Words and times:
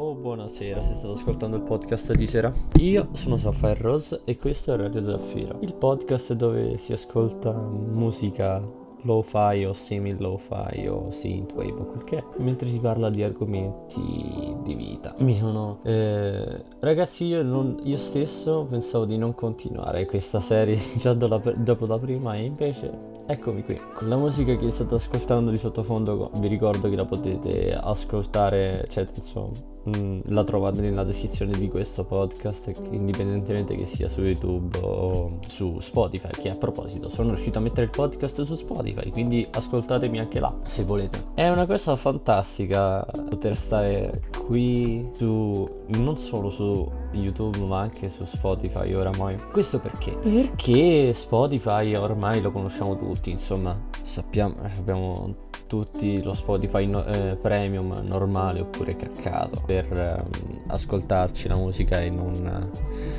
o 0.00 0.14
buonasera 0.14 0.80
se 0.80 0.94
state 0.94 1.12
ascoltando 1.12 1.56
il 1.56 1.62
podcast 1.62 2.14
di 2.14 2.26
sera. 2.26 2.50
Io 2.78 3.08
sono 3.12 3.36
Sapphire 3.36 3.74
Rose 3.74 4.22
e 4.24 4.38
questo 4.38 4.72
è 4.72 4.76
Radio 4.76 5.04
Zaffiro, 5.04 5.58
il 5.60 5.74
podcast 5.74 6.32
dove 6.32 6.78
si 6.78 6.94
ascolta 6.94 7.52
musica 7.52 8.78
lo-fi 9.02 9.64
o 9.64 9.74
semi-lo-fi 9.74 10.86
o 10.86 11.10
synthwave 11.10 11.72
o 11.72 11.84
quel 11.84 12.04
che 12.04 12.16
è, 12.16 12.24
mentre 12.38 12.70
si 12.70 12.78
parla 12.78 13.10
di 13.10 13.22
argomenti 13.22 14.56
di 14.62 14.74
vita. 14.74 15.14
Mi 15.18 15.34
sono... 15.34 15.80
Eh, 15.82 16.64
ragazzi, 16.80 17.24
io, 17.26 17.42
non, 17.42 17.78
io, 17.82 17.98
stesso 17.98 18.66
pensavo 18.70 19.04
di 19.04 19.18
non 19.18 19.34
continuare 19.34 20.06
questa 20.06 20.40
serie 20.40 20.78
già 20.96 21.14
la, 21.14 21.42
dopo 21.56 21.84
la 21.84 21.98
prima 21.98 22.36
e 22.36 22.44
invece 22.44 22.90
eccomi 23.26 23.62
qui. 23.62 23.78
Con 23.94 24.08
la 24.08 24.16
musica 24.16 24.56
che 24.56 24.70
state 24.70 24.94
ascoltando 24.94 25.50
di 25.50 25.58
sottofondo 25.58 26.30
vi 26.36 26.48
ricordo 26.48 26.88
che 26.88 26.96
la 26.96 27.04
potete 27.04 27.74
ascoltare, 27.74 28.86
cioè 28.88 29.06
insomma 29.14 29.69
Mm, 29.88 30.20
la 30.26 30.44
trovate 30.44 30.82
nella 30.82 31.04
descrizione 31.04 31.56
di 31.56 31.68
questo 31.68 32.04
podcast, 32.04 32.72
indipendentemente 32.90 33.74
che 33.76 33.86
sia 33.86 34.08
su 34.08 34.20
YouTube 34.20 34.78
o 34.82 35.38
su 35.48 35.78
Spotify. 35.80 36.30
Che 36.30 36.50
a 36.50 36.54
proposito, 36.54 37.08
sono 37.08 37.28
riuscito 37.28 37.58
a 37.58 37.60
mettere 37.62 37.84
il 37.84 37.90
podcast 37.90 38.42
su 38.42 38.56
Spotify, 38.56 39.10
quindi 39.10 39.46
ascoltatemi 39.50 40.18
anche 40.18 40.38
là 40.38 40.54
se 40.64 40.84
volete. 40.84 41.28
È 41.34 41.48
una 41.48 41.66
cosa 41.66 41.96
fantastica 41.96 43.06
poter 43.28 43.56
stare 43.56 44.22
qui 44.46 45.08
su 45.14 45.68
non 45.86 46.16
solo 46.16 46.50
su 46.50 46.90
YouTube 47.12 47.58
ma 47.60 47.80
anche 47.80 48.10
su 48.10 48.24
Spotify 48.24 48.92
oramai. 48.92 49.38
Questo 49.50 49.78
perché? 49.78 50.12
Perché 50.12 51.14
Spotify 51.14 51.94
ormai 51.94 52.42
lo 52.42 52.52
conosciamo 52.52 52.98
tutti, 52.98 53.30
insomma, 53.30 53.78
sappiamo 54.02 54.56
abbiamo 54.76 55.48
tutti 55.70 56.20
lo 56.20 56.34
Spotify 56.34 56.84
no, 56.84 57.04
eh, 57.04 57.36
premium 57.40 57.92
normale 58.02 58.58
oppure 58.58 58.96
caccato 58.96 59.62
per 59.64 59.86
eh, 59.92 60.20
ascoltarci 60.66 61.46
la 61.46 61.54
musica 61.54 62.00
e 62.00 62.10
non 62.10 62.72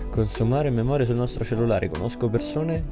consumare 0.10 0.70
memoria 0.70 1.06
sul 1.06 1.16
nostro 1.16 1.46
cellulare. 1.46 1.90
Conosco 1.90 2.28
persone 2.28 2.84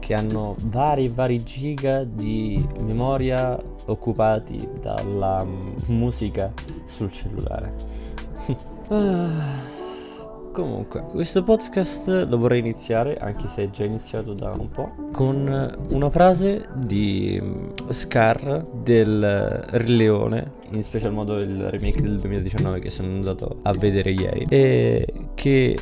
che 0.00 0.14
hanno 0.14 0.56
vari 0.62 1.06
vari 1.06 1.44
giga 1.44 2.02
di 2.02 2.66
memoria 2.80 3.56
occupati 3.86 4.68
dalla 4.80 5.42
um, 5.42 5.76
musica 5.86 6.52
sul 6.86 7.12
cellulare. 7.12 7.72
ah. 8.88 9.73
Comunque, 10.54 11.02
questo 11.10 11.42
podcast 11.42 12.26
lo 12.28 12.38
vorrei 12.38 12.60
iniziare, 12.60 13.16
anche 13.16 13.48
se 13.48 13.64
è 13.64 13.70
già 13.70 13.82
iniziato 13.82 14.34
da 14.34 14.52
un 14.56 14.70
po', 14.70 15.08
con 15.10 15.88
una 15.88 16.10
frase 16.10 16.68
di 16.76 17.36
mm, 17.42 17.90
Scar 17.90 18.64
del 18.72 19.64
Re 19.68 19.86
Leone, 19.88 20.52
in 20.70 20.84
special 20.84 21.12
modo 21.12 21.40
il 21.40 21.70
remake 21.70 22.00
del 22.00 22.20
2019 22.20 22.78
che 22.78 22.90
sono 22.90 23.08
andato 23.08 23.58
a 23.62 23.72
vedere 23.72 24.12
ieri, 24.12 24.46
e 24.48 25.04
che 25.34 25.76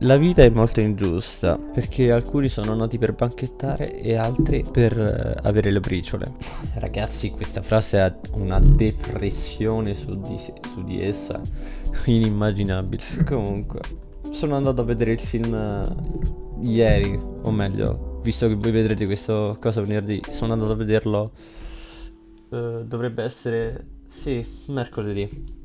la 0.00 0.18
vita 0.18 0.42
è 0.42 0.50
molto 0.50 0.80
ingiusta 0.80 1.56
perché 1.56 2.12
alcuni 2.12 2.50
sono 2.50 2.74
nati 2.74 2.98
per 2.98 3.14
banchettare 3.14 3.98
e 4.02 4.16
altri 4.16 4.66
per 4.70 4.98
uh, 4.98 5.46
avere 5.46 5.70
le 5.70 5.80
briciole. 5.80 6.34
Ragazzi, 6.74 7.30
questa 7.30 7.62
frase 7.62 7.98
ha 7.98 8.14
una 8.32 8.60
depressione 8.60 9.94
su 9.94 10.20
di, 10.20 10.36
su 10.38 10.84
di 10.84 11.02
essa 11.02 11.40
inimmaginabile. 12.04 13.24
Comunque, 13.24 13.80
sono 14.30 14.56
andato 14.56 14.80
a 14.80 14.84
vedere 14.84 15.12
il 15.12 15.20
film 15.20 15.52
uh, 15.52 16.62
ieri, 16.62 17.18
o 17.42 17.50
meglio, 17.50 18.20
visto 18.22 18.48
che 18.48 18.54
voi 18.54 18.70
vedrete 18.70 19.06
questa 19.06 19.56
cosa 19.60 19.80
venerdì, 19.80 20.22
sono 20.30 20.52
andato 20.52 20.72
a 20.72 20.76
vederlo. 20.76 21.32
Uh, 22.48 22.82
dovrebbe 22.84 23.22
essere, 23.22 23.86
sì, 24.06 24.44
mercoledì. 24.66 25.58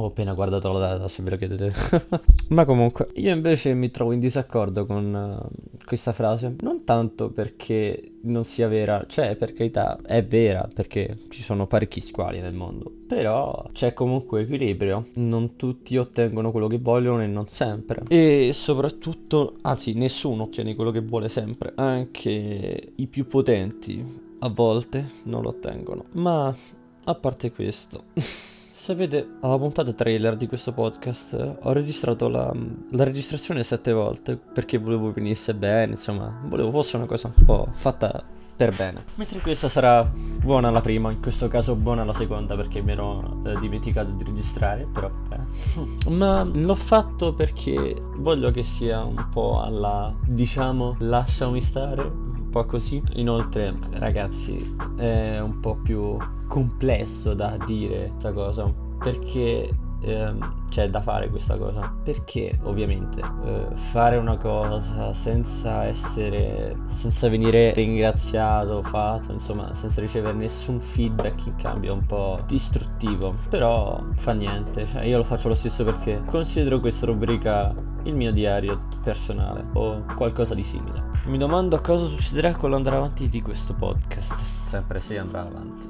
Ho 0.00 0.06
appena 0.06 0.32
guardato 0.32 0.70
la 0.70 0.78
data, 0.78 1.08
se 1.08 1.24
ve 1.24 1.30
lo 1.30 1.36
chiedete. 1.36 1.72
Ma 2.50 2.64
comunque, 2.64 3.08
io 3.14 3.34
invece 3.34 3.74
mi 3.74 3.90
trovo 3.90 4.12
in 4.12 4.20
disaccordo 4.20 4.86
con 4.86 5.12
uh, 5.12 5.84
questa 5.84 6.12
frase. 6.12 6.54
Non 6.60 6.84
tanto 6.84 7.30
perché 7.30 8.12
non 8.22 8.44
sia 8.44 8.68
vera, 8.68 9.04
cioè 9.08 9.34
per 9.34 9.52
carità 9.54 9.98
è 10.06 10.24
vera, 10.24 10.68
perché 10.72 11.24
ci 11.30 11.42
sono 11.42 11.66
parecchi 11.66 12.00
squali 12.00 12.38
nel 12.38 12.54
mondo. 12.54 12.92
Però 13.08 13.68
c'è 13.72 13.92
comunque 13.92 14.42
equilibrio. 14.42 15.08
Non 15.14 15.56
tutti 15.56 15.96
ottengono 15.96 16.52
quello 16.52 16.68
che 16.68 16.78
vogliono 16.78 17.20
e 17.22 17.26
non 17.26 17.48
sempre. 17.48 18.02
E 18.06 18.52
soprattutto, 18.52 19.56
anzi, 19.62 19.94
nessuno 19.94 20.44
ottiene 20.44 20.76
quello 20.76 20.92
che 20.92 21.00
vuole 21.00 21.28
sempre. 21.28 21.72
Anche 21.74 22.92
i 22.94 23.06
più 23.08 23.26
potenti 23.26 24.26
a 24.38 24.48
volte 24.48 25.10
non 25.24 25.42
lo 25.42 25.48
ottengono. 25.48 26.04
Ma 26.12 26.54
a 27.02 27.14
parte 27.16 27.50
questo. 27.50 28.04
Sapete, 28.88 29.34
alla 29.40 29.58
puntata 29.58 29.92
trailer 29.92 30.34
di 30.34 30.46
questo 30.46 30.72
podcast 30.72 31.58
ho 31.60 31.72
registrato 31.72 32.26
la, 32.26 32.50
la, 32.92 33.04
registrazione 33.04 33.62
sette 33.62 33.92
volte 33.92 34.38
perché 34.38 34.78
volevo 34.78 35.12
venisse 35.12 35.52
bene, 35.52 35.92
insomma, 35.92 36.40
volevo 36.46 36.70
fosse 36.70 36.96
una 36.96 37.04
cosa 37.04 37.30
un 37.36 37.44
po' 37.44 37.68
fatta 37.74 38.24
per 38.56 38.74
bene. 38.74 39.04
Mentre 39.16 39.40
questa 39.40 39.68
sarà 39.68 40.02
buona 40.02 40.70
la 40.70 40.80
prima, 40.80 41.10
in 41.10 41.20
questo 41.20 41.48
caso 41.48 41.74
buona 41.74 42.02
la 42.02 42.14
seconda 42.14 42.56
perché 42.56 42.80
mi 42.80 42.92
ero 42.92 43.42
eh, 43.44 43.60
dimenticato 43.60 44.10
di 44.12 44.24
registrare, 44.24 44.88
però 44.90 45.10
eh. 45.32 46.08
Ma 46.08 46.42
l'ho 46.42 46.74
fatto 46.74 47.34
perché 47.34 47.94
voglio 48.16 48.50
che 48.50 48.62
sia 48.62 49.04
un 49.04 49.28
po' 49.30 49.60
alla, 49.60 50.14
diciamo, 50.24 50.96
lasciami 51.00 51.60
stare, 51.60 52.10
po' 52.58 52.64
così. 52.64 53.02
Inoltre, 53.14 53.74
ragazzi, 53.92 54.76
è 54.96 55.38
un 55.38 55.60
po' 55.60 55.76
più 55.76 56.16
complesso 56.48 57.34
da 57.34 57.56
dire 57.66 58.08
questa 58.10 58.32
cosa 58.32 58.72
perché 58.98 59.70
ehm, 60.00 60.66
c'è 60.68 60.88
da 60.88 61.00
fare 61.00 61.28
questa 61.30 61.56
cosa. 61.56 61.92
Perché 62.02 62.58
ovviamente 62.64 63.20
eh, 63.20 63.66
fare 63.90 64.16
una 64.16 64.36
cosa 64.36 65.14
senza 65.14 65.84
essere 65.84 66.76
senza 66.88 67.28
venire 67.28 67.72
ringraziato 67.74 68.82
fatto 68.82 69.32
insomma 69.32 69.74
senza 69.74 70.00
ricevere 70.00 70.34
nessun 70.34 70.80
feedback 70.80 71.46
in 71.46 71.56
cambio 71.56 71.92
è 71.92 71.94
un 71.94 72.06
po' 72.06 72.40
distruttivo. 72.46 73.36
Però 73.48 74.02
fa 74.14 74.32
niente 74.32 74.86
cioè, 74.86 75.04
io 75.04 75.18
lo 75.18 75.24
faccio 75.24 75.48
lo 75.48 75.54
stesso 75.54 75.84
perché 75.84 76.22
considero 76.26 76.80
questa 76.80 77.06
rubrica 77.06 77.72
il 78.04 78.14
mio 78.14 78.32
diario 78.32 78.80
personale 79.02 79.66
o 79.74 80.04
qualcosa 80.16 80.54
di 80.54 80.62
simile 80.62 81.07
mi 81.28 81.38
domando 81.38 81.80
cosa 81.80 82.06
succederà 82.06 82.54
con 82.54 82.70
l'andare 82.70 82.96
avanti 82.96 83.28
di 83.28 83.42
questo 83.42 83.74
podcast 83.74 84.34
sempre 84.64 85.00
se 85.00 85.18
andrà 85.18 85.42
avanti 85.42 85.88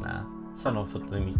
nah 0.00 0.40
sono 0.62 0.86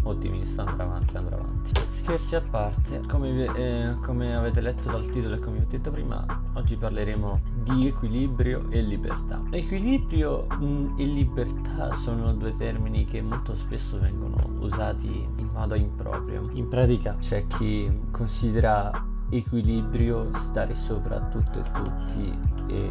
ottimista, 0.03 0.65
andrà 0.65 0.83
avanti, 0.83 1.15
andrà 1.15 1.37
avanti. 1.37 1.71
Scherzi 1.93 2.35
a 2.35 2.41
parte, 2.41 3.03
come, 3.07 3.45
eh, 3.55 3.95
come, 4.01 4.35
avete 4.35 4.59
letto 4.59 4.91
dal 4.91 5.09
titolo 5.11 5.35
e 5.35 5.39
come 5.39 5.59
ho 5.59 5.65
detto 5.65 5.91
prima, 5.91 6.25
oggi 6.55 6.75
parleremo 6.75 7.39
di 7.63 7.87
equilibrio 7.87 8.69
e 8.69 8.81
libertà. 8.81 9.41
Equilibrio 9.49 10.45
mh, 10.49 10.65
mm, 10.65 10.99
e 10.99 11.05
libertà 11.05 11.95
sono 12.03 12.33
due 12.33 12.53
termini 12.57 13.05
che 13.05 13.21
molto 13.21 13.55
spesso 13.55 13.97
vengono 13.97 14.35
usati 14.59 15.25
in 15.37 15.47
modo 15.53 15.75
improprio. 15.75 16.49
In 16.51 16.67
pratica 16.67 17.15
c'è 17.21 17.47
chi 17.47 17.89
considera 18.11 18.91
equilibrio 19.37 20.29
stare 20.37 20.73
sopra 20.73 21.19
tutto 21.21 21.59
e 21.59 21.71
tutti 21.71 22.39
e 22.67 22.89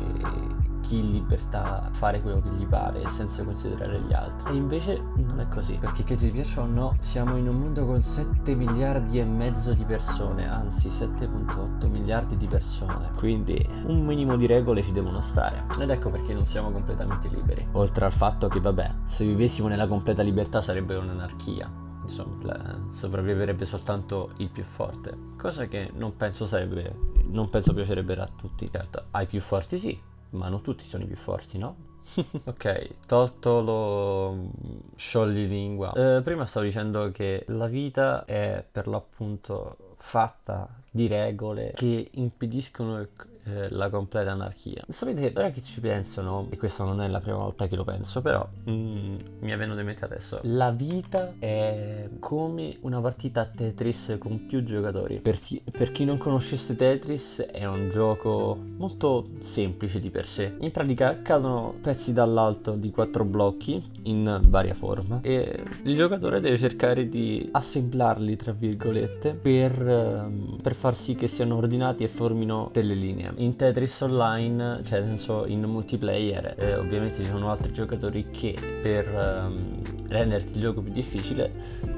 chi 0.83 0.99
in 0.99 1.13
libertà 1.13 1.89
fare 1.93 2.21
quello 2.21 2.41
che 2.41 2.51
gli 2.51 2.67
pare 2.67 3.09
senza 3.11 3.43
considerare 3.43 4.01
gli 4.01 4.13
altri. 4.13 4.53
E 4.53 4.57
invece 4.57 5.03
non 5.17 5.41
è 5.41 5.49
così, 5.49 5.79
perché 5.81 6.05
che 6.05 6.17
ti 6.17 6.29
piaccia 6.29 6.61
o 6.61 6.67
no, 6.67 6.97
siamo 7.01 7.37
in 7.37 7.49
un 7.49 7.59
mondo 7.59 7.87
con 7.87 8.03
7 8.03 8.55
miliardi 8.55 9.19
e 9.19 9.25
mezzo 9.25 9.73
di 9.73 9.85
persone, 9.85 10.49
anzi 10.49 10.89
7.8 10.89 11.89
miliardi 11.89 12.37
di 12.37 12.47
persone. 12.47 13.11
Quindi 13.17 13.67
un 13.87 14.05
minimo 14.05 14.37
di 14.37 14.47
regole 14.47 14.83
ci 14.83 14.93
devono 14.93 15.21
stare. 15.21 15.65
Ed 15.79 15.89
ecco 15.89 16.11
perché 16.11 16.35
non 16.35 16.45
siamo 16.45 16.71
completamente 16.71 17.29
liberi. 17.29 17.67
Oltre 17.73 18.05
al 18.05 18.13
fatto 18.13 18.49
che, 18.49 18.61
vabbè, 18.61 18.91
se 19.05 19.25
vivessimo 19.25 19.69
nella 19.69 19.87
completa 19.87 20.23
libertà 20.23 20.61
sarebbe 20.61 20.97
un'anarchia 20.97 21.82
insomma 22.03 22.89
sopravviverebbe 22.91 23.65
soltanto 23.65 24.33
il 24.39 24.49
più 24.49 24.65
forte 24.65 25.17
cosa 25.37 25.67
che 25.67 25.91
non 25.95 26.17
penso 26.17 26.47
sarebbe 26.47 26.95
non 27.27 27.49
penso 27.51 27.73
piacerebbe 27.73 28.15
a 28.15 28.29
tutti 28.35 28.69
certo 28.71 29.05
ai 29.13 29.27
più 29.27 29.41
forti 29.41 29.79
sì 29.79 30.11
ma 30.33 30.49
non 30.49 30.63
tutti 30.63 30.85
sono 30.85 31.05
i 31.05 31.07
più 31.07 31.17
forti, 31.17 31.59
no? 31.59 31.91
ok, 32.45 33.07
tolto 33.07 33.61
lo 33.61 34.51
scioglilingua. 34.97 35.93
Eh, 35.93 36.23
prima 36.23 36.45
stavo 36.45 36.67
dicendo 36.67 37.11
che 37.11 37.45
la 37.49 37.67
vita 37.67 38.25
è 38.25 38.65
per 38.71 38.87
l'appunto 38.87 39.77
fatta 39.99 40.69
di 40.91 41.07
regole 41.07 41.73
che 41.75 42.09
impediscono 42.13 43.07
eh, 43.45 43.69
la 43.71 43.91
completa 43.91 44.33
anarchia. 44.33 44.85
Sapete, 44.89 45.33
ora 45.37 45.51
che 45.51 45.63
ci 45.63 45.81
pensano, 45.81 46.47
e 46.51 46.57
questa 46.57 46.85
non 46.85 47.01
è 47.01 47.09
la 47.09 47.21
prima 47.21 47.39
volta 47.39 47.67
che 47.67 47.77
lo 47.77 47.85
penso, 47.85 48.21
però 48.21 48.47
mm, 48.69 49.17
mi 49.41 49.51
è 49.51 49.57
venuto 49.57 49.81
in 49.81 49.87
mente 49.87 50.05
adesso, 50.05 50.41
la 50.43 50.71
vita 50.71 51.35
è 51.39 52.09
come 52.19 52.77
una 52.81 53.01
partita 53.01 53.41
a 53.41 53.47
Tetris 53.47 54.17
con 54.19 54.47
più 54.47 54.63
giocatori. 54.63 55.19
Per 55.19 55.41
chi, 55.41 55.63
per 55.71 55.93
chi 55.93 56.05
non 56.05 56.19
conoscesse 56.19 56.75
Tetris 56.75 57.41
è 57.41 57.65
un 57.65 57.91
gioco 57.91 58.57
molto 58.77 59.29
semplice 59.41 60.01
di 60.01 60.11
per 60.11 60.27
sé. 60.27 60.55
In 60.61 60.71
pratica 60.71 61.21
cadono 61.23 61.75
pezzi 61.81 62.13
dall'alto 62.13 62.73
di 62.73 62.91
quattro 62.91 63.25
blocchi 63.25 64.01
in 64.05 64.41
varia 64.47 64.75
forma 64.75 65.21
e 65.23 65.63
il 65.83 65.97
giocatore 65.97 66.41
deve 66.41 66.59
cercare 66.59 67.09
di 67.09 67.49
assemblarli, 67.53 68.37
tra 68.37 68.53
virgolette, 68.53 69.35
per, 69.35 69.81
ehm, 69.81 70.59
per 70.63 70.75
far 70.75 70.95
sì 70.97 71.15
che 71.15 71.27
siano 71.27 71.57
ordinati 71.57 72.05
e 72.05 72.09
formino 72.09 72.71
delle 72.73 72.95
linee. 72.95 73.32
In 73.37 73.57
Tetris 73.57 74.01
Online, 74.01 74.83
cioè 74.85 75.01
nel 75.01 75.09
senso 75.09 75.47
in 75.47 75.63
multiplayer, 75.63 76.55
eh, 76.59 76.77
ovviamente 76.77 77.23
ci 77.23 77.27
sono 77.27 77.51
altri 77.51 77.73
giocatori 77.73 78.31
che 78.31 78.55
per 78.83 79.09
ehm, 79.09 80.09
renderti 80.09 80.55
il 80.55 80.61
gioco 80.61 80.83
più 80.83 80.93
difficile 80.93 81.51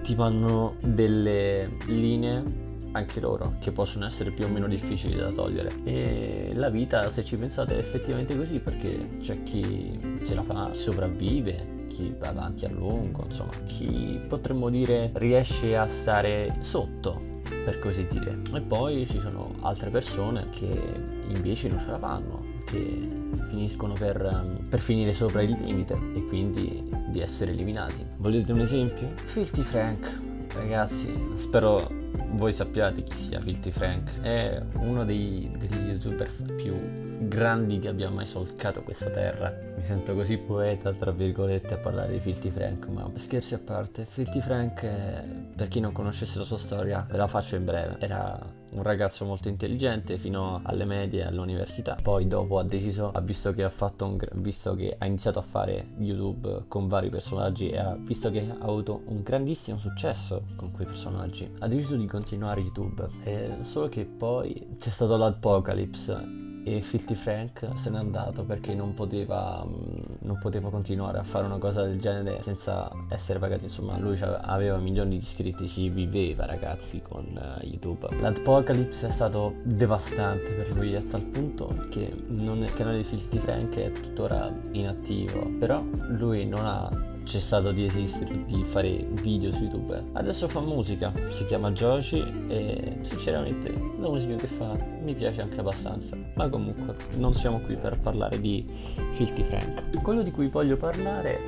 ti 0.03 0.15
mandano 0.15 0.77
delle 0.81 1.77
linee 1.87 2.73
anche 2.93 3.21
loro, 3.21 3.57
che 3.59 3.73
possono 3.73 4.07
essere 4.07 4.31
più 4.31 4.45
o 4.45 4.49
meno 4.49 4.69
difficili 4.69 5.17
da 5.17 5.31
togliere. 5.31 5.71
E 5.85 6.53
la 6.55 6.69
vita, 6.69 7.11
se 7.11 7.25
ci 7.25 7.37
pensate, 7.37 7.75
è 7.75 7.79
effettivamente 7.79 8.37
così, 8.37 8.61
perché 8.61 9.19
c'è 9.21 9.43
chi 9.43 10.19
ce 10.25 10.35
la 10.35 10.43
fa, 10.43 10.73
sopravvive, 10.73 11.87
chi 11.89 12.15
va 12.19 12.29
avanti 12.29 12.65
a 12.65 12.71
lungo, 12.71 13.25
insomma, 13.27 13.53
chi 13.67 14.21
potremmo 14.29 14.71
dire 14.71 15.11
riesce 15.15 15.77
a 15.77 15.89
stare 15.89 16.57
sotto 16.61 17.33
per 17.65 17.79
così 17.81 18.07
dire. 18.07 18.39
E 18.53 18.61
poi 18.61 19.07
ci 19.07 19.19
sono 19.19 19.55
altre 19.61 19.91
persone 19.91 20.49
che 20.51 21.13
invece 21.29 21.69
non 21.69 21.79
ce 21.79 21.87
la 21.87 21.99
fanno, 21.99 22.44
che 22.65 23.09
finiscono 23.49 23.94
per, 23.94 24.21
um, 24.23 24.67
per, 24.69 24.81
finire 24.81 25.12
sopra 25.12 25.43
il 25.43 25.56
limite 25.61 25.94
e 26.15 26.25
quindi 26.26 26.88
di 27.09 27.21
essere 27.21 27.53
eliminati. 27.53 28.05
Volete 28.17 28.53
un 28.53 28.61
esempio? 28.61 29.11
Filthy 29.15 29.62
Frank, 29.62 30.21
ragazzi, 30.55 31.12
spero 31.37 31.88
voi 32.32 32.53
sappiate 32.53 33.03
chi 33.03 33.12
sia 33.12 33.41
Filthy 33.41 33.71
Frank. 33.71 34.21
È 34.21 34.62
uno 34.76 35.05
dei, 35.05 35.50
degli 35.56 35.88
youtuber 35.88 36.31
più 36.56 37.04
grandi 37.20 37.78
che 37.78 37.88
abbia 37.88 38.11
mai 38.11 38.26
solcato 38.26 38.82
questa 38.82 39.11
terra. 39.11 39.52
Mi 39.76 39.82
sento 39.82 40.14
così 40.14 40.37
poeta, 40.37 40.93
tra 40.93 41.11
virgolette, 41.11 41.75
a 41.75 41.78
parlare 41.78 42.12
di 42.12 42.20
Filthy 42.20 42.50
Frank, 42.50 42.87
ma 42.87 43.11
scherzi 43.14 43.55
a 43.55 43.58
parte, 43.58 44.06
Filthy 44.08 44.40
Frank, 44.40 44.82
è, 44.82 45.25
per 45.55 45.69
chi 45.69 45.81
non 45.81 45.93
conoscesse 45.93 46.38
la 46.38 46.44
sua 46.44 46.58
storia, 46.58 47.06
ve 47.08 47.16
la 47.16 47.26
faccio 47.26 47.56
in 47.56 47.64
breve. 47.64 47.96
Era 47.99 48.62
un 48.70 48.82
ragazzo 48.82 49.25
molto 49.25 49.49
intelligente 49.49 50.19
fino 50.19 50.61
alle 50.64 50.84
medie 50.84 51.25
all'università. 51.25 51.96
Poi 52.00 52.26
dopo 52.26 52.58
ha 52.58 52.64
deciso, 52.64 53.11
ha 53.12 53.20
visto 53.20 53.52
che 53.52 53.62
ha 53.62 53.70
fatto 53.70 54.05
un 54.05 54.19
visto 54.34 54.75
che 54.75 54.96
ha 54.99 55.06
iniziato 55.06 55.38
a 55.38 55.43
fare 55.43 55.88
YouTube 55.99 56.64
con 56.69 56.88
vari 56.88 57.08
personaggi 57.08 57.70
e 57.70 57.78
ha 57.78 57.96
visto 57.96 58.31
che 58.31 58.46
ha 58.49 58.64
avuto 58.64 59.02
un 59.06 59.22
grandissimo 59.22 59.78
successo 59.78 60.46
con 60.56 60.72
quei 60.72 60.87
personaggi, 60.87 61.49
ha 61.61 61.69
deciso 61.69 61.96
di 61.96 62.06
continuare 62.06 62.61
YouTube. 62.61 63.08
E 63.22 63.58
solo 63.62 63.88
che 63.88 64.05
poi 64.05 64.76
c'è 64.78 64.90
stato 64.90 65.16
l'Apocalypse 65.16 66.43
e 66.64 66.81
Filthy 66.81 67.14
Frank 67.14 67.69
se 67.76 67.90
n'è 67.90 67.99
andato 67.99 68.44
perché 68.44 68.75
non 68.75 68.94
poteva, 68.94 69.64
mm, 69.64 70.16
non 70.20 70.38
poteva 70.38 70.70
continuare 70.70 71.19
a 71.19 71.22
fare 71.22 71.46
una 71.46 71.58
cosa 71.58 71.82
del 71.82 72.00
genere 72.00 72.40
senza 72.43 72.90
essere 73.08 73.38
pagato. 73.38 73.64
Insomma, 73.64 73.99
lui 73.99 74.19
aveva 74.20 74.78
milioni 74.78 75.11
di 75.11 75.16
iscritti, 75.16 75.69
ci 75.69 75.88
viveva 75.90 76.46
ragazzi 76.46 77.02
con 77.02 77.25
uh, 77.25 77.64
YouTube. 77.64 78.08
L'Apocalypse 78.19 79.08
è 79.08 79.11
stato 79.11 79.55
devastante 79.62 80.49
per 80.49 80.72
lui 80.72 80.94
a 80.94 81.02
tal 81.02 81.22
punto 81.22 81.87
che 81.90 82.12
non, 82.28 82.62
il 82.62 82.75
canale 82.75 82.99
di 82.99 83.05
Filthy 83.05 83.38
Frank 83.38 83.76
è 83.76 83.93
tuttora 83.93 84.52
inattivo. 84.72 85.46
Però 85.58 85.82
lui 86.08 86.46
non 86.46 86.64
ha 86.64 87.12
cessato 87.25 87.73
di 87.73 87.85
esistere, 87.85 88.44
di 88.44 88.62
fare 88.65 89.06
video 89.23 89.53
su 89.53 89.62
YouTube. 89.62 90.03
Adesso 90.12 90.49
fa 90.49 90.61
musica, 90.61 91.12
si 91.31 91.44
chiama 91.47 91.71
Joshi 91.73 92.23
e 92.49 92.99
sinceramente 93.00 93.73
la 93.99 94.09
musica 94.09 94.37
che 94.37 94.47
fa 94.47 94.76
mi 95.03 95.15
piace 95.15 95.43
anche 95.43 95.61
abbastanza. 95.61 96.17
Ma 96.35 96.49
comunque 96.49 96.94
non 97.17 97.35
siamo 97.35 97.61
qui 97.61 97.76
per 97.76 97.99
parlare 97.99 98.41
di 98.41 98.65
Filthy 99.12 99.43
Frank. 99.44 100.00
Quello 100.03 100.23
di 100.23 100.31
cui 100.31 100.49
voglio 100.49 100.76
parlare 100.76 101.38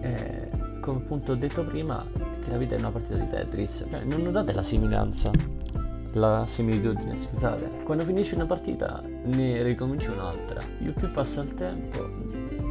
è, 0.00 0.48
come 0.80 0.98
appunto 0.98 1.32
ho 1.32 1.36
detto 1.36 1.64
prima, 1.64 2.04
che 2.42 2.50
la 2.50 2.56
vita 2.56 2.74
è 2.74 2.78
una 2.78 2.90
partita 2.90 3.16
di 3.16 3.28
Tetris. 3.28 3.84
Non 4.04 4.22
notate 4.22 4.52
la 4.52 4.62
somiglianza? 4.62 5.30
La 6.14 6.44
similitudine, 6.48 7.16
scusate. 7.16 7.82
Quando 7.84 8.04
finisce 8.04 8.34
una 8.34 8.46
partita 8.46 9.02
ne 9.24 9.62
ricominci 9.62 10.08
un'altra. 10.08 10.60
Io 10.82 10.92
più 10.92 11.10
passa 11.12 11.42
il 11.42 11.54
tempo, 11.54 12.04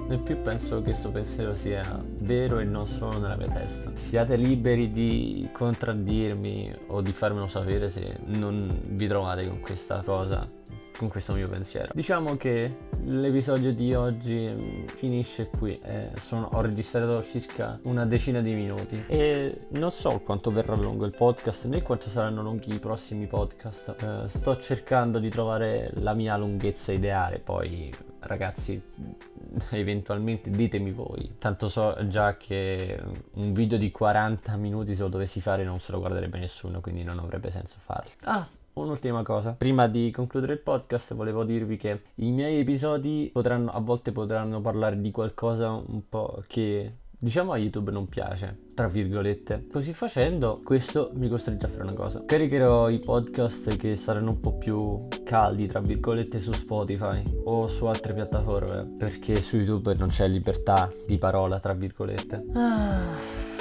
nel 0.07 0.19
più 0.19 0.41
penso 0.41 0.77
che 0.77 0.89
questo 0.89 1.09
pensiero 1.09 1.53
sia 1.53 2.03
vero 2.19 2.59
e 2.59 2.65
non 2.65 2.85
solo 2.87 3.17
nella 3.17 3.37
mia 3.37 3.47
testa. 3.47 3.91
Siate 3.93 4.35
liberi 4.35 4.91
di 4.91 5.47
contraddirmi 5.53 6.75
o 6.87 7.01
di 7.01 7.13
farmelo 7.13 7.47
sapere 7.47 7.89
se 7.89 8.17
non 8.25 8.77
vi 8.87 9.07
trovate 9.07 9.47
con 9.47 9.61
questa 9.61 10.01
cosa 10.03 10.58
con 10.99 11.07
questo 11.07 11.33
mio 11.33 11.47
pensiero. 11.47 11.87
Diciamo 11.93 12.35
che 12.35 12.75
l'episodio 13.05 13.73
di 13.73 13.93
oggi 13.93 14.49
mm, 14.51 14.85
finisce 14.87 15.47
qui. 15.47 15.79
Eh, 15.81 16.11
sono, 16.17 16.49
ho 16.51 16.59
registrato 16.59 17.23
circa 17.23 17.79
una 17.83 18.05
decina 18.05 18.41
di 18.41 18.53
minuti 18.53 19.05
e 19.07 19.67
non 19.69 19.91
so 19.91 20.19
quanto 20.19 20.51
verrà 20.51 20.75
lungo 20.75 21.05
il 21.05 21.15
podcast 21.15 21.67
né 21.67 21.81
quanto 21.81 22.09
saranno 22.09 22.41
lunghi 22.41 22.75
i 22.75 22.79
prossimi 22.79 23.27
podcast. 23.27 23.95
Eh, 23.97 24.27
sto 24.27 24.59
cercando 24.59 25.19
di 25.19 25.29
trovare 25.29 25.91
la 25.93 26.13
mia 26.13 26.35
lunghezza 26.35 26.91
ideale, 26.91 27.39
poi 27.39 27.89
ragazzi 28.19 28.81
eventualmente 29.71 30.49
ditemi 30.49 30.91
voi 30.91 31.35
tanto 31.39 31.69
so 31.69 31.95
già 32.09 32.35
che 32.35 33.01
un 33.35 33.53
video 33.53 33.77
di 33.77 33.91
40 33.91 34.57
minuti 34.57 34.93
se 34.93 35.03
lo 35.03 35.07
dovessi 35.07 35.39
fare 35.39 35.63
non 35.63 35.79
se 35.79 35.93
lo 35.93 35.99
guarderebbe 35.99 36.37
nessuno 36.37 36.81
quindi 36.81 37.03
non 37.03 37.19
avrebbe 37.19 37.49
senso 37.49 37.77
farlo 37.79 38.11
ah 38.23 38.45
Un'ultima 38.79 39.23
cosa, 39.23 39.51
prima 39.51 39.87
di 39.87 40.09
concludere 40.09 40.53
il 40.53 40.59
podcast 40.59 41.13
volevo 41.13 41.43
dirvi 41.43 41.75
che 41.75 42.01
i 42.15 42.31
miei 42.31 42.59
episodi 42.59 43.29
potranno, 43.31 43.71
a 43.71 43.79
volte 43.81 44.13
potranno 44.13 44.61
parlare 44.61 44.99
di 45.01 45.11
qualcosa 45.11 45.71
un 45.71 46.07
po' 46.07 46.43
che 46.47 46.93
diciamo 47.11 47.51
a 47.51 47.57
YouTube 47.57 47.91
non 47.91 48.07
piace, 48.07 48.71
tra 48.73 48.87
virgolette. 48.87 49.67
Così 49.69 49.91
facendo, 49.93 50.61
questo 50.63 51.11
mi 51.15 51.27
costringe 51.27 51.65
a 51.65 51.69
fare 51.69 51.83
una 51.83 51.93
cosa. 51.93 52.23
Caricherò 52.25 52.89
i 52.89 52.99
podcast 52.99 53.75
che 53.75 53.97
saranno 53.97 54.29
un 54.29 54.39
po' 54.39 54.53
più 54.53 55.07
caldi, 55.25 55.67
tra 55.67 55.81
virgolette, 55.81 56.39
su 56.39 56.53
Spotify 56.53 57.21
o 57.43 57.67
su 57.67 57.83
altre 57.85 58.13
piattaforme, 58.13 58.95
perché 58.97 59.35
su 59.41 59.57
YouTube 59.57 59.93
non 59.93 60.07
c'è 60.07 60.25
libertà 60.29 60.89
di 61.05 61.17
parola, 61.17 61.59
tra 61.59 61.73
virgolette. 61.73 62.45
Ah 62.53 63.58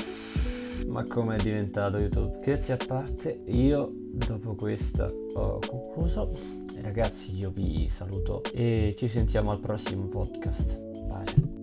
ma 0.88 1.05
come 1.05 1.37
è 1.37 1.43
diventato 1.43 1.99
YouTube? 1.99 2.38
Scherzi 2.40 2.73
a 2.73 2.76
parte, 2.76 3.43
io 3.46 3.90
dopo 3.93 4.55
questa 4.55 5.11
ho 5.35 5.58
concluso. 5.67 6.32
Ragazzi, 6.81 7.35
io 7.37 7.50
vi 7.50 7.88
saluto 7.90 8.43
e 8.52 8.94
ci 8.96 9.08
sentiamo 9.08 9.50
al 9.50 9.61
prossimo 9.61 10.06
podcast. 10.06 10.79
Bye. 11.06 11.57